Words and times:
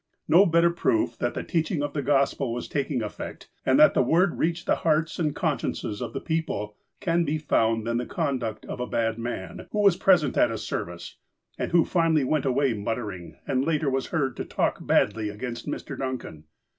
No 0.27 0.47
better 0.47 0.71
proof 0.71 1.15
that 1.19 1.35
the 1.35 1.43
teaching 1.43 1.83
of 1.83 1.93
the 1.93 2.01
Gospel 2.01 2.51
was 2.51 2.67
taking 2.67 3.03
effect, 3.03 3.51
and 3.63 3.77
that 3.79 3.93
the 3.93 4.01
Word 4.01 4.39
reached 4.39 4.65
the 4.65 4.77
hearts 4.77 5.19
and 5.19 5.35
consciences 5.35 6.01
of 6.01 6.13
the 6.13 6.19
people, 6.19 6.75
can 6.99 7.23
be 7.23 7.37
found 7.37 7.85
than 7.85 7.97
the 7.97 8.07
conduct 8.07 8.65
of 8.65 8.79
a 8.79 8.87
bad 8.87 9.19
man, 9.19 9.67
who 9.69 9.79
was 9.79 9.97
present 9.97 10.35
at 10.37 10.49
a 10.49 10.57
service, 10.57 11.17
and 11.59 11.71
who 11.71 11.85
finally 11.85 12.23
went 12.23 12.45
away 12.45 12.73
muttering, 12.73 13.37
and 13.47 13.63
later 13.63 13.91
was 13.91 14.07
heard 14.07 14.35
to 14.37 14.43
"talk 14.43 14.83
badly" 14.83 15.29
against 15.29 15.67
Mr. 15.67 15.95
Duncan. 15.95 16.45